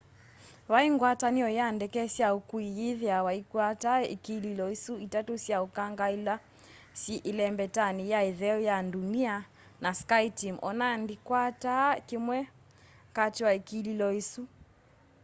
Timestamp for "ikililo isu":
4.15-4.93, 13.59-14.41